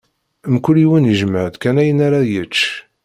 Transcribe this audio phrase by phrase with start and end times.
[0.53, 2.57] Mkul yiwen ijmeɛ-d kan ayen ara yečč.